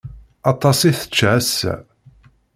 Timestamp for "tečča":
0.99-1.27